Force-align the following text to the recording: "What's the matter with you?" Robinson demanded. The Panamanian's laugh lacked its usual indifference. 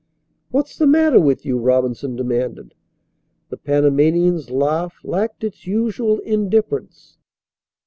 "What's 0.49 0.75
the 0.79 0.87
matter 0.87 1.19
with 1.19 1.45
you?" 1.45 1.59
Robinson 1.59 2.15
demanded. 2.15 2.73
The 3.49 3.57
Panamanian's 3.57 4.49
laugh 4.49 4.95
lacked 5.03 5.43
its 5.43 5.67
usual 5.67 6.17
indifference. 6.21 7.19